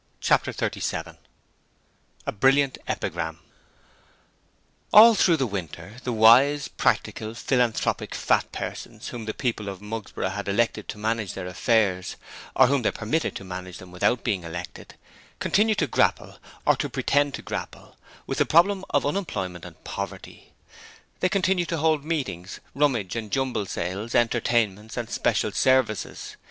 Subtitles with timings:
[0.19, 1.15] Chapter 37
[2.25, 3.37] A Brilliant Epigram
[4.91, 10.31] All through the winter, the wise, practical, philanthropic, fat persons whom the people of Mugsborough
[10.31, 12.15] had elected to manage their affairs
[12.55, 14.95] or whom they permitted to manage them without being elected
[15.37, 17.95] continued to grapple, or to pretend to grapple,
[18.25, 20.51] with the 'problem' of unemployment and poverty.
[21.19, 26.37] They continued to hold meetings, rummage and jumble sales, entertainments and special services.